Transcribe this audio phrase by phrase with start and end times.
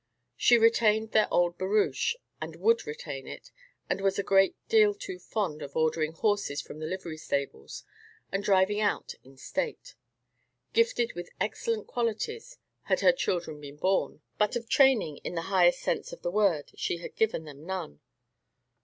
[0.35, 3.51] She retained their old barouche, and would retain it,
[3.87, 7.83] and was a great deal too fond of ordering horses from the livery stables
[8.31, 9.93] and driving out in state.
[10.73, 15.79] Gifted with excellent qualities had her children been born; but of training, in the highest
[15.81, 17.99] sense of the word, she had given them none.